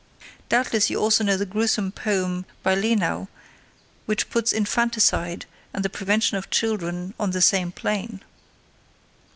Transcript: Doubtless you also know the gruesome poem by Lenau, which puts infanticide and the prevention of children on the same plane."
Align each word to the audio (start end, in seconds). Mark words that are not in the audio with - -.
Doubtless 0.49 0.89
you 0.89 0.97
also 0.99 1.23
know 1.23 1.37
the 1.37 1.45
gruesome 1.45 1.91
poem 1.91 2.45
by 2.63 2.73
Lenau, 2.73 3.27
which 4.07 4.31
puts 4.31 4.51
infanticide 4.51 5.45
and 5.75 5.85
the 5.85 5.91
prevention 5.91 6.37
of 6.37 6.49
children 6.49 7.13
on 7.19 7.29
the 7.29 7.39
same 7.43 7.71
plane." 7.71 8.23